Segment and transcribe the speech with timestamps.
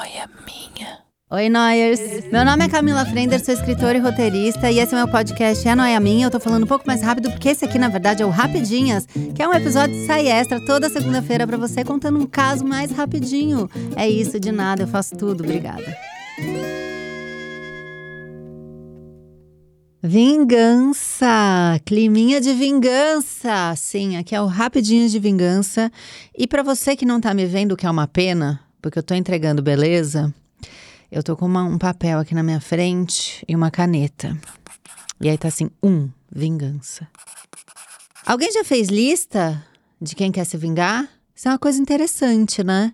[0.00, 0.98] noia minha.
[1.30, 2.00] Oi, Noyers!
[2.32, 5.74] Meu nome é Camila Frender, sou escritora e roteirista, e esse é meu podcast É
[5.74, 6.26] Noia Minha.
[6.26, 9.04] Eu tô falando um pouco mais rápido, porque esse aqui, na verdade, é o Rapidinhas,
[9.34, 12.90] que é um episódio de sai extra toda segunda-feira para você, contando um caso mais
[12.90, 13.68] rapidinho.
[13.94, 15.44] É isso, de nada, eu faço tudo.
[15.44, 15.94] Obrigada.
[20.02, 21.78] Vingança!
[21.84, 23.74] Climinha de vingança!
[23.76, 25.92] Sim, aqui é o Rapidinho de Vingança.
[26.34, 29.14] E para você que não tá me vendo, que é uma pena, porque eu tô
[29.14, 30.32] entregando beleza,
[31.10, 34.36] eu tô com uma- um papel aqui na minha frente e uma caneta.
[35.20, 37.06] E aí tá assim: um, vingança.
[38.26, 39.62] Alguém já fez lista
[40.00, 41.08] de quem quer se vingar?
[41.34, 42.92] Isso é uma coisa interessante, né?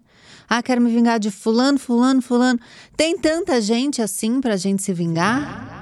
[0.49, 2.61] Ah, quero me vingar de fulano, fulano, fulano.
[2.97, 5.75] Tem tanta gente assim pra gente se vingar?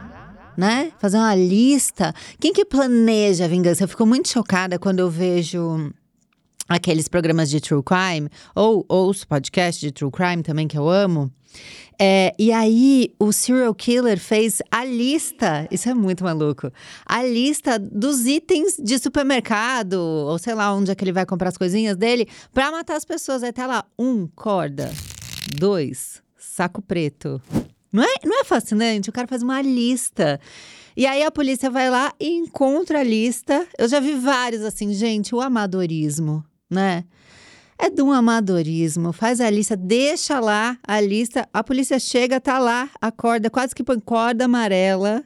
[0.56, 0.92] né?
[1.00, 2.14] Fazer uma lista.
[2.38, 3.82] Quem que planeja a vingança?
[3.82, 5.92] Eu fico muito chocada quando eu vejo
[6.68, 11.32] aqueles programas de true crime, ou ouço podcast de true crime também, que eu amo.
[11.98, 16.72] É, e aí, o serial killer fez a lista, isso é muito maluco,
[17.06, 21.50] a lista dos itens de supermercado, ou sei lá onde é que ele vai comprar
[21.50, 23.44] as coisinhas dele, pra matar as pessoas.
[23.44, 24.92] Aí tá lá, um, corda,
[25.56, 27.40] dois, saco preto,
[27.92, 29.08] não é, não é fascinante?
[29.08, 30.40] O cara faz uma lista.
[30.96, 33.64] E aí a polícia vai lá e encontra a lista.
[33.78, 36.44] Eu já vi vários assim, gente, o amadorismo,
[36.74, 37.04] né?
[37.78, 39.12] É de um amadorismo.
[39.12, 41.48] Faz a lista, deixa lá a lista.
[41.52, 45.22] A polícia chega, tá lá a corda, quase que põe corda amarela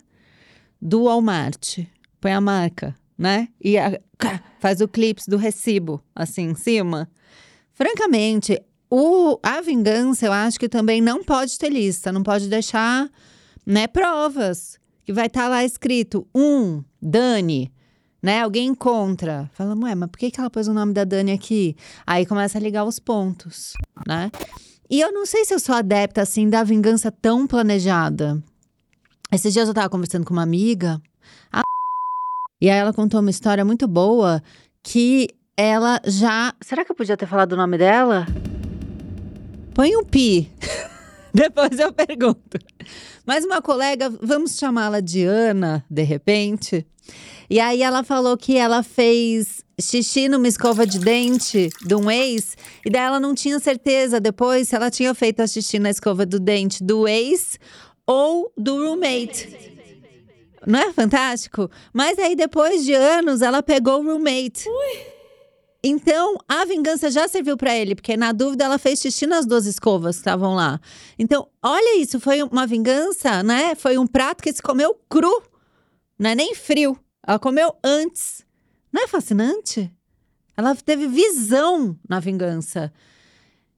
[0.80, 1.80] do Walmart.
[2.20, 3.48] Põe a marca, né?
[3.60, 4.00] E a-
[4.60, 7.08] faz o clipe do recibo, assim, em cima.
[7.72, 8.60] Francamente,
[8.90, 13.08] o, a vingança, eu acho que também não pode ter lista, não pode deixar
[13.64, 14.78] né, provas.
[15.04, 17.72] Que vai estar lá escrito: um, Dani,
[18.22, 18.42] né?
[18.42, 19.50] Alguém encontra.
[19.54, 21.76] Fala, ué, mas por que, que ela pôs o nome da Dani aqui?
[22.06, 23.72] Aí começa a ligar os pontos,
[24.06, 24.30] né?
[24.90, 28.42] E eu não sei se eu sou adepta, assim, da vingança tão planejada.
[29.30, 31.00] Esses dias eu tava conversando com uma amiga,
[31.52, 31.62] a
[32.60, 34.42] e aí ela contou uma história muito boa
[34.82, 36.54] que ela já.
[36.62, 38.26] Será que eu podia ter falado o nome dela?
[39.74, 40.50] Põe um pi.
[41.32, 42.58] Depois eu pergunto.
[43.26, 46.86] Mas uma colega, vamos chamá-la de Ana, de repente.
[47.50, 52.56] E aí ela falou que ela fez xixi numa escova de dente de um ex,
[52.84, 56.26] e daí ela não tinha certeza depois se ela tinha feito a xixi na escova
[56.26, 57.58] do dente do ex
[58.06, 59.56] ou do roommate.
[60.66, 61.70] Não é fantástico?
[61.92, 64.64] Mas aí depois de anos ela pegou o roommate.
[65.88, 69.64] Então, a vingança já serviu pra ele, porque na dúvida ela fez xixi nas duas
[69.64, 70.78] escovas que estavam lá.
[71.18, 73.74] Então, olha isso, foi uma vingança, né?
[73.74, 75.42] Foi um prato que se comeu cru,
[76.18, 76.94] não é nem frio.
[77.26, 78.44] Ela comeu antes.
[78.92, 79.90] Não é fascinante?
[80.54, 82.92] Ela teve visão na vingança.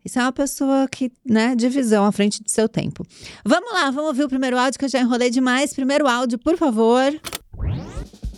[0.04, 3.06] Isso é uma pessoa que, né, de visão à frente do seu tempo.
[3.44, 5.72] Vamos lá, vamos ouvir o primeiro áudio que eu já enrolei demais.
[5.72, 7.12] Primeiro áudio, por favor.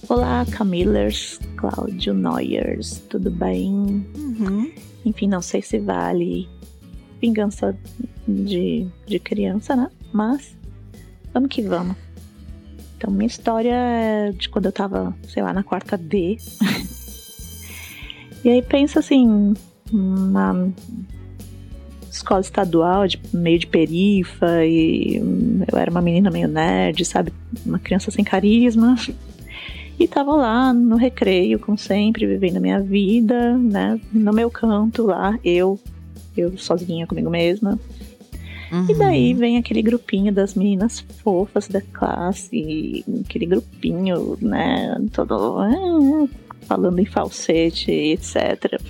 [0.09, 4.05] Olá, Camillers, Cláudio Noyers, tudo bem?
[4.17, 4.69] Uhum.
[5.05, 6.49] Enfim, não sei se vale
[7.21, 7.79] vingança
[8.27, 9.89] de, de criança, né?
[10.13, 10.57] Mas
[11.33, 11.95] vamos que vamos.
[12.97, 16.37] Então, minha história é de quando eu tava, sei lá, na quarta D.
[18.45, 19.55] e aí pensa assim,
[19.93, 20.69] na
[22.11, 25.19] escola estadual, de meio de perifa, e
[25.73, 27.33] eu era uma menina meio nerd, sabe?
[27.65, 28.97] Uma criança sem carisma.
[29.99, 34.01] E tava lá no recreio, como sempre, vivendo a minha vida, né?
[34.13, 35.79] No meu canto lá, eu,
[36.37, 37.79] eu sozinha comigo mesma.
[38.89, 44.97] E daí vem aquele grupinho das meninas fofas da classe, aquele grupinho, né?
[45.13, 46.27] Todo ah,
[46.63, 48.81] falando em falsete, etc.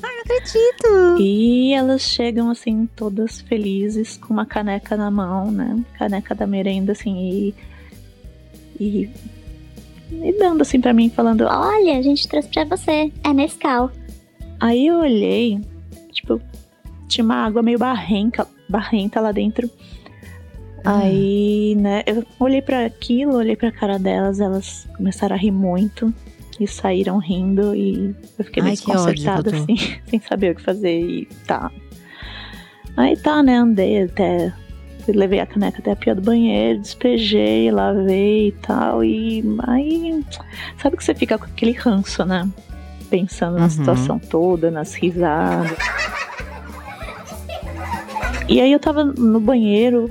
[0.00, 1.20] Acredito.
[1.20, 5.84] E elas chegam assim, todas felizes, com uma caneca na mão, né?
[5.98, 7.54] Caneca da merenda, assim, e.
[8.78, 9.10] E,
[10.22, 13.12] e dando assim pra mim, falando: Olha, a gente trouxe pra você.
[13.22, 13.90] É Nescau.
[14.60, 15.60] Aí eu olhei,
[16.12, 16.40] tipo,
[17.08, 19.68] tinha uma água meio barrenta, barrenta lá dentro.
[20.84, 26.12] Aí, né, eu olhei pra aquilo, olhei pra cara delas, elas começaram a rir muito
[26.60, 31.00] e saíram rindo e eu fiquei meio Ai, desconcertada, assim, sem saber o que fazer
[31.00, 31.70] e tá.
[32.96, 34.52] Aí tá, né, andei até.
[35.08, 39.04] Levei a caneca até a pia do banheiro, despejei, lavei e tal.
[39.04, 40.24] E aí.
[40.80, 42.48] Sabe que você fica com aquele ranço, né?
[43.10, 43.70] Pensando na Uhum.
[43.70, 45.76] situação toda, nas risadas.
[48.48, 50.10] E aí eu tava no banheiro.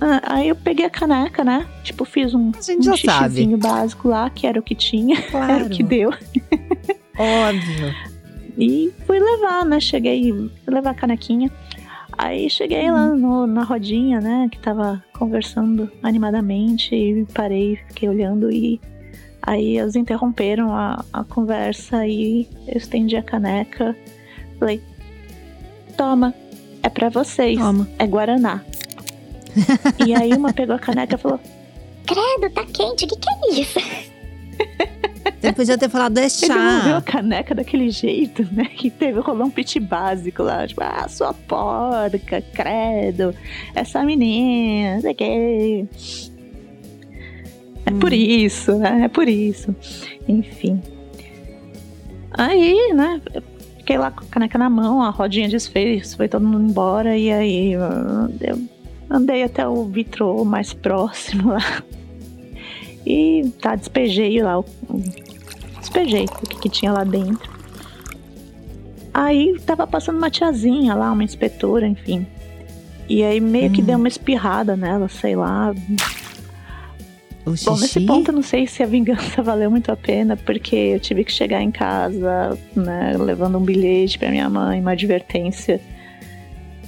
[0.00, 1.66] ah, Aí eu peguei a caneca, né?
[1.82, 5.66] Tipo, fiz um, um xixizinho básico lá, que era o que tinha, era Claro.
[5.66, 6.10] o que deu.
[7.18, 7.94] Óbvio.
[8.58, 9.80] E fui levar, né?
[9.80, 10.32] Cheguei,
[10.64, 11.50] fui levar a canequinha.
[12.22, 18.52] Aí cheguei lá no- na rodinha, né, que tava conversando animadamente e parei, fiquei olhando
[18.52, 18.78] e
[19.40, 23.96] aí eles interromperam a, a conversa e eu estendi a caneca,
[24.58, 24.82] falei,
[25.96, 26.34] toma,
[26.82, 27.88] é pra vocês, Toma.
[27.98, 28.62] é Guaraná.
[30.06, 31.40] e aí uma pegou a caneca e falou,
[32.06, 33.78] Credo, tá quente, o que, que é isso?
[35.40, 38.66] Você podia ter falado é Ele devolveu a caneca daquele jeito, né?
[38.66, 40.66] Que teve, rolou um pitch básico lá.
[40.66, 43.34] Tipo, ah, sua porca, credo.
[43.74, 45.86] Essa menina, não sei o quê.
[47.86, 49.04] É por isso, né?
[49.04, 49.74] É por isso.
[50.28, 50.82] Enfim.
[52.32, 53.20] Aí, né?
[53.78, 57.16] Fiquei lá com a caneca na mão, a rodinha desfez, foi todo mundo embora.
[57.16, 57.80] E aí eu,
[58.42, 58.60] eu
[59.08, 61.82] andei até o vitrô mais próximo lá.
[63.06, 64.64] E tá, despejei lá o,
[65.90, 67.50] despejei o que, que tinha lá dentro.
[69.12, 72.26] Aí tava passando uma tiazinha lá, uma inspetora, enfim.
[73.08, 73.86] E aí meio que Hum.
[73.86, 75.74] deu uma espirrada nela, sei lá.
[77.44, 80.76] O Bom, nesse ponto eu não sei se a vingança valeu muito a pena, porque
[80.76, 85.80] eu tive que chegar em casa, né, levando um bilhete pra minha mãe, uma advertência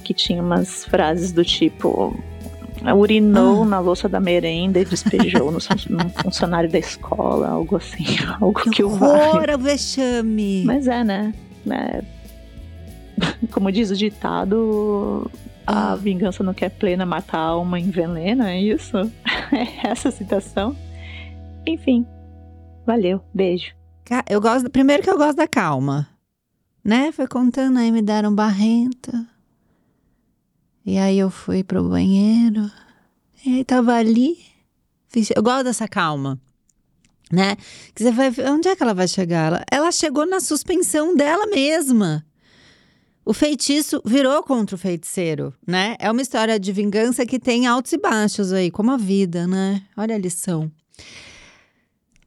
[0.03, 2.17] que tinha umas frases do tipo
[2.91, 3.65] urinou Ah.
[3.65, 8.03] na louça da merenda e despejou no, fun- no funcionário da escola, algo assim,
[8.41, 10.63] algo que, Que horror, o vexame.
[10.65, 11.33] Mas é, né?
[11.65, 12.01] né?
[13.51, 15.29] Como diz o ditado,
[15.67, 15.95] a Ah.
[15.95, 18.97] vingança não quer plena, mata a alma, envenena, é isso?
[19.53, 20.75] É essa citação?
[21.67, 22.05] Enfim,
[22.87, 23.71] valeu, beijo.
[24.27, 26.07] Eu gosto, primeiro que eu gosto da calma,
[26.83, 27.11] né?
[27.11, 29.25] Foi contando aí, me deram barrenta.
[30.85, 32.69] E aí eu fui pro banheiro.
[33.45, 34.37] E aí tava ali.
[35.35, 36.39] Eu gosto dessa calma,
[37.31, 37.55] né?
[37.93, 39.47] Que você vai ver, onde é que ela vai chegar?
[39.47, 42.25] Ela, ela chegou na suspensão dela mesma.
[43.25, 45.95] O feitiço virou contra o feiticeiro, né?
[45.99, 49.83] É uma história de vingança que tem altos e baixos aí, como a vida, né?
[49.95, 50.69] Olha a lição.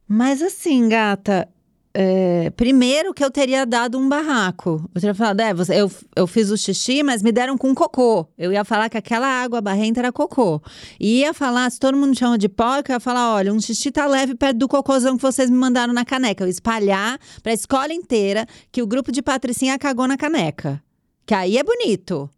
[0.08, 1.48] Mas assim, gata,
[1.98, 4.86] é, primeiro que eu teria dado um barraco.
[4.94, 8.26] Eu teria falado, é, você- eu, eu fiz o xixi, mas me deram com cocô.
[8.36, 10.60] Eu ia falar que aquela água barrenta era cocô.
[11.00, 13.90] E ia falar, se todo mundo chama de pó, eu ia falar, olha, um xixi
[13.90, 16.44] tá leve perto do cocôzão que vocês me mandaram na caneca.
[16.44, 20.82] Eu ia espalhar pra escola inteira que o grupo de patricinha cagou na caneca.
[21.24, 22.28] Que aí é bonito.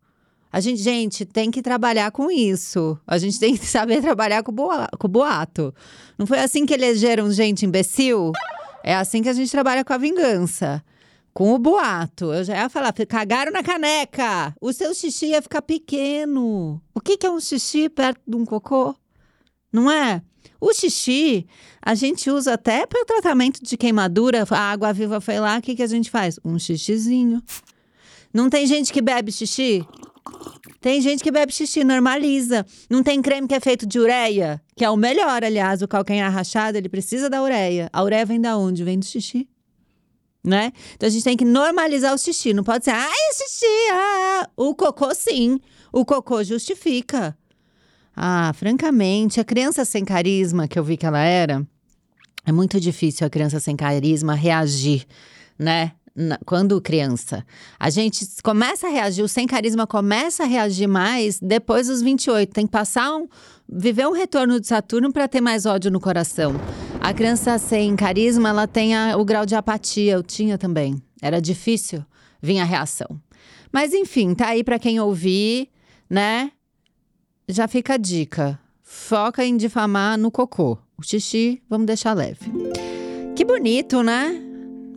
[0.53, 2.97] A gente, gente, tem que trabalhar com isso.
[3.07, 5.75] A gente tem que saber trabalhar com, boa, com boato.
[6.17, 8.33] Não foi assim que elegeram gente imbecil?
[8.83, 10.83] É assim que a gente trabalha com a vingança.
[11.33, 12.33] Com o boato.
[12.33, 14.55] Eu já ia falar, cagaram na caneca.
[14.61, 16.81] O seu xixi ia ficar pequeno.
[16.95, 18.95] O que, que é um xixi perto de um cocô?
[19.73, 20.23] Não é?
[20.61, 21.47] O xixi,
[21.81, 24.45] a gente usa até para tratamento de queimadura.
[24.51, 26.41] A água viva foi lá, o que, que a gente faz?
[26.45, 27.43] Um xixizinho.
[28.33, 29.87] Não tem gente que bebe xixi?
[30.81, 32.65] Tem gente que bebe xixi, normaliza.
[32.89, 36.33] Não tem creme que é feito de ureia, que é o melhor, aliás, o calcanhar
[36.33, 37.89] rachado, ele precisa da ureia.
[37.93, 38.85] A ureia vem da onde?
[38.85, 39.49] Vem do xixi.
[40.45, 40.73] Né?
[40.95, 42.55] Então a gente tem que normalizar o xixi.
[42.55, 44.49] Não pode ser, ai, xixi, ah.
[44.57, 45.61] O cocô, sim.
[45.93, 47.37] O cocô justifica.
[48.15, 51.67] Ah, francamente, a criança sem carisma que eu vi que ela era,
[52.45, 55.07] é muito difícil a criança sem carisma reagir,
[55.59, 55.93] né?
[56.21, 57.47] Na- Quando criança.
[57.79, 62.53] A gente começa a reagir, o sem carisma começa a reagir mais depois dos 28.
[62.53, 63.29] Tem que passar um.
[63.71, 66.55] viver um retorno de Saturno para ter mais ódio no coração.
[67.01, 70.15] A criança sem carisma, ela tem a- o grau de apatia.
[70.15, 71.01] Eu tinha também.
[71.23, 72.03] Era difícil
[72.43, 73.21] vir a reação.
[73.71, 75.69] Mas enfim, tá aí para quem ouvir,
[76.09, 76.51] né?
[77.47, 78.59] Já fica a dica.
[78.83, 80.79] Foca em difamar no cocô.
[80.97, 82.51] O xixi, vamos deixar leve.
[83.37, 84.43] Que bonito, né?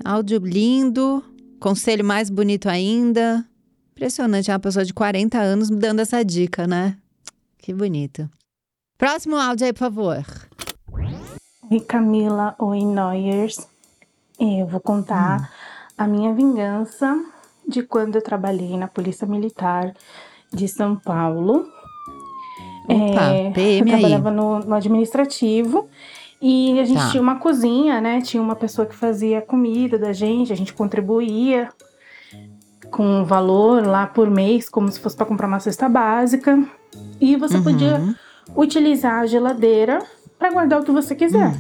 [0.03, 1.23] Áudio lindo,
[1.59, 3.45] conselho mais bonito ainda.
[3.91, 6.97] Impressionante, é uma pessoa de 40 anos me dando essa dica, né?
[7.59, 8.29] Que bonito.
[8.97, 10.25] Próximo áudio aí, por favor.
[11.71, 12.55] Oi, Camila.
[12.59, 13.67] Oi, Noyers.
[14.39, 15.51] Eu vou contar
[15.97, 17.15] a minha vingança
[17.67, 19.93] de quando eu trabalhei na Polícia Militar
[20.51, 21.67] de São Paulo.
[22.85, 25.87] Opa, É, eu trabalhava no, no administrativo
[26.41, 27.11] e a gente Tá.
[27.11, 28.21] tinha uma cozinha, né?
[28.21, 31.69] Tinha uma pessoa que fazia comida da gente, a gente contribuía
[32.89, 36.61] com um valor lá por mês, como se fosse para comprar uma cesta básica.
[37.19, 37.63] E você Uhum.
[37.63, 38.15] podia
[38.55, 39.99] utilizar a geladeira
[40.39, 41.55] para guardar o que você quiser.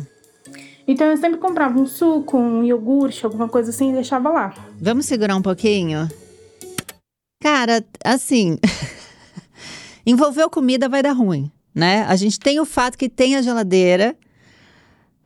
[0.87, 4.53] Então eu sempre comprava um suco, um iogurte, alguma coisa assim e deixava lá.
[4.81, 6.09] Vamos segurar um pouquinho?
[7.41, 8.57] Cara, assim.
[10.05, 12.03] envolveu comida vai dar ruim, né?
[12.09, 14.15] A gente tem o fato que tem a geladeira,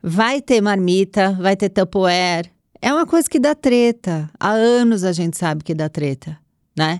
[0.07, 2.51] vai ter marmita, vai ter Tupperware.
[2.79, 4.29] É uma coisa que dá treta.
[4.39, 6.37] Há anos a gente sabe que dá treta,
[6.77, 6.99] né?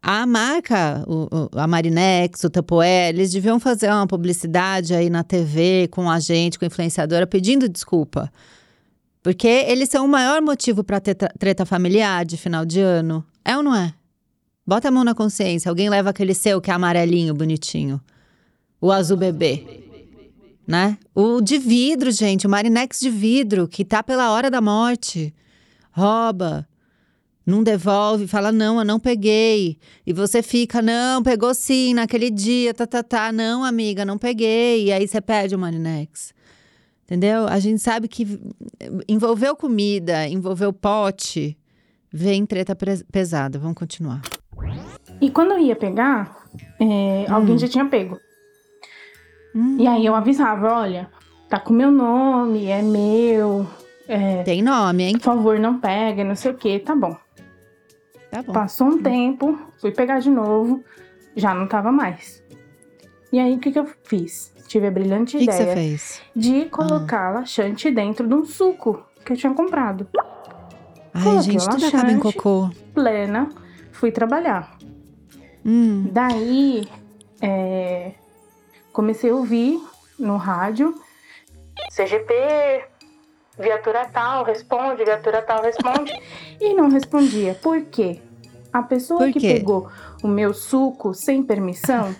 [0.00, 5.88] A marca, o, a Marinex, o Tapoé, eles deviam fazer uma publicidade aí na TV
[5.90, 8.32] com a gente, com a influenciadora, pedindo desculpa.
[9.22, 13.26] Porque eles são o maior motivo para treta, treta familiar de final de ano.
[13.44, 13.92] É ou não é?
[14.64, 15.68] Bota a mão na consciência.
[15.68, 18.00] Alguém leva aquele seu que é amarelinho, bonitinho.
[18.80, 19.87] O azul bebê.
[20.68, 20.98] Né?
[21.14, 22.46] O de vidro, gente.
[22.46, 25.34] O Marinex de vidro, que tá pela hora da morte.
[25.90, 26.68] Rouba
[27.48, 29.78] não devolve, fala, não, eu não peguei.
[30.06, 33.32] E você fica, não, pegou sim, naquele dia, tá, tá, tá.
[33.32, 34.84] Não, amiga, não peguei.
[34.84, 36.34] E aí você pede o Maninex.
[37.04, 37.48] Entendeu?
[37.48, 38.38] A gente sabe que
[39.08, 41.56] envolveu comida, envolveu pote,
[42.12, 42.76] vem treta
[43.10, 43.58] pesada.
[43.58, 44.20] Vamos continuar.
[45.18, 46.44] E quando eu ia pegar,
[46.78, 47.34] é, hum.
[47.34, 48.18] alguém já tinha pego.
[49.54, 49.76] Hum.
[49.78, 51.10] E aí eu avisava, olha,
[51.48, 53.66] tá com meu nome, é meu.
[54.06, 55.12] É, Tem nome, hein?
[55.14, 57.16] Por favor, não pega, não sei o que, tá bom.
[58.30, 58.52] Tá bom.
[58.52, 60.82] Passou um tempo, fui pegar de novo,
[61.36, 62.42] já não tava mais.
[63.32, 64.54] E aí, o que, que eu fiz?
[64.66, 66.22] Tive a brilhante que ideia que fez?
[66.34, 67.40] de colocar ah.
[67.40, 70.06] laxante dentro de um suco que eu tinha comprado.
[71.12, 72.70] Ai, Coloquei gente, tudo acaba em cocô.
[72.94, 73.48] Plena,
[73.92, 74.76] fui trabalhar.
[75.64, 76.08] Hum.
[76.12, 76.86] Daí,
[77.40, 78.12] é,
[78.92, 79.80] comecei a ouvir
[80.18, 80.94] no rádio
[81.90, 82.84] CGP,
[83.58, 86.12] viatura tal responde, viatura tal responde,
[86.60, 87.54] e não respondia.
[87.54, 88.20] Por quê?
[88.72, 89.88] A pessoa que pegou
[90.22, 92.14] o meu suco sem permissão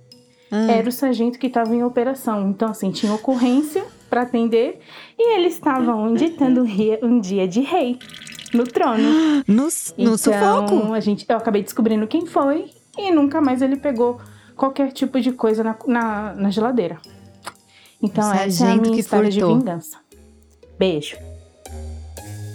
[0.50, 0.70] ah.
[0.70, 2.48] era o sargento que estava em operação.
[2.48, 4.80] Então, assim, tinha ocorrência para atender
[5.18, 6.64] e eles estavam ditando
[7.02, 7.98] um dia de rei
[8.52, 9.04] no trono.
[9.46, 10.92] No, no então, sufoco.
[10.94, 14.18] A gente, eu acabei descobrindo quem foi e nunca mais ele pegou
[14.56, 16.98] qualquer tipo de coisa na, na, na geladeira.
[18.02, 19.54] Então, essa é a minha história furtou.
[19.54, 19.98] de vingança.
[20.78, 21.16] Beijo.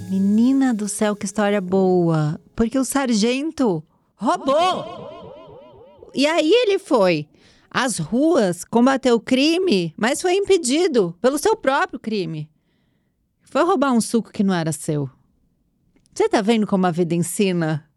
[0.09, 2.39] Menina do céu, que história boa.
[2.55, 3.83] Porque o sargento
[4.15, 6.11] roubou.
[6.13, 7.27] E aí ele foi
[7.69, 12.49] às ruas combater o crime, mas foi impedido pelo seu próprio crime.
[13.43, 15.09] Foi roubar um suco que não era seu.
[16.13, 17.89] Você tá vendo como a vida ensina?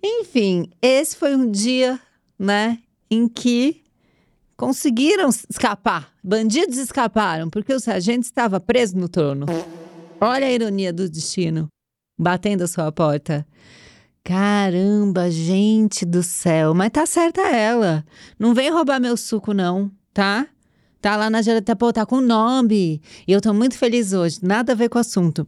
[0.06, 1.98] Enfim, esse foi um dia,
[2.38, 2.78] né,
[3.10, 3.82] em que
[4.54, 6.12] conseguiram escapar.
[6.22, 9.46] Bandidos escaparam porque o sargento estava preso no trono.
[10.20, 11.68] Olha a ironia do destino
[12.18, 13.46] batendo a sua porta.
[14.22, 18.04] Caramba, gente do céu, mas tá certa ela.
[18.38, 20.46] Não vem roubar meu suco, não, tá?
[21.00, 23.02] Tá lá na geladeira, pô, tá com nome.
[23.26, 25.46] E eu tô muito feliz hoje, nada a ver com o assunto.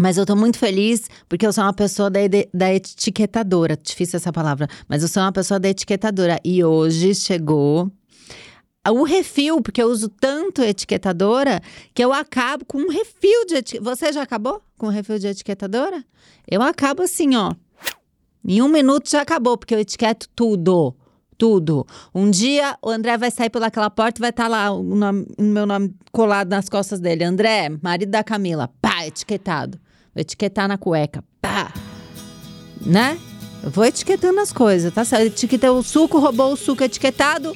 [0.00, 2.20] Mas eu tô muito feliz porque eu sou uma pessoa da,
[2.54, 3.76] da etiquetadora.
[3.76, 4.66] Difícil essa palavra.
[4.88, 6.40] Mas eu sou uma pessoa da etiquetadora.
[6.42, 7.92] E hoje chegou
[8.88, 11.60] o refil, porque eu uso tanto etiquetadora
[11.92, 13.94] que eu acabo com um refil de etiquetadora.
[13.94, 16.02] Você já acabou com um refil de etiquetadora?
[16.50, 17.52] Eu acabo assim, ó.
[18.42, 20.96] Em um minuto já acabou, porque eu etiqueto tudo.
[21.36, 21.86] Tudo.
[22.14, 25.26] Um dia o André vai sair pelaquela porta e vai estar tá lá o, nome,
[25.36, 27.22] o meu nome colado nas costas dele.
[27.22, 28.70] André, marido da Camila.
[28.80, 29.78] Pá, etiquetado.
[30.14, 31.24] Vou etiquetar na cueca.
[31.40, 31.72] Pá.
[32.80, 33.18] Né?
[33.62, 35.26] Eu vou etiquetando as coisas, tá certo?
[35.26, 37.54] Etiquetei o suco, roubou o suco etiquetado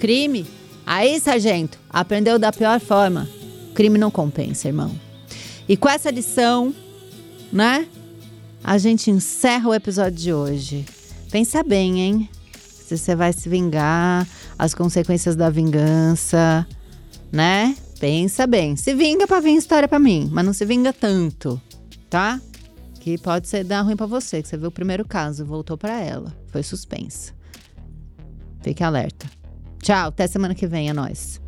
[0.00, 0.46] Crime?
[0.86, 3.28] Aí, sargento, aprendeu da pior forma.
[3.74, 4.90] Crime não compensa, irmão.
[5.68, 6.74] E com essa lição,
[7.52, 7.86] né?
[8.64, 10.86] A gente encerra o episódio de hoje.
[11.30, 12.28] Pensa bem, hein?
[12.86, 14.26] Se você vai se vingar,
[14.58, 16.66] as consequências da vingança,
[17.30, 17.76] né?
[18.00, 18.76] Pensa bem.
[18.76, 21.60] Se vinga pra vir história pra mim, mas não se vinga tanto,
[22.08, 22.40] tá?
[22.98, 26.00] Que pode ser dar ruim pra você, que você viu o primeiro caso, voltou para
[26.00, 26.34] ela.
[26.48, 27.34] Foi suspensa.
[28.62, 29.26] Fique alerta.
[29.82, 31.40] Tchau, até semana que vem, é nóis.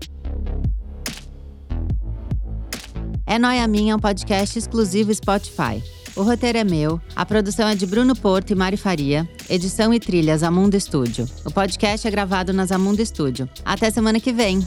[3.26, 5.82] É Noia Minha é um podcast exclusivo Spotify.
[6.14, 9.99] O roteiro é meu, a produção é de Bruno Porto e Mari Faria, edição e
[9.99, 11.26] trilhas Amundo Estúdio.
[11.47, 13.49] O podcast é gravado nas Amundo Estúdio.
[13.64, 14.61] Até semana que vem!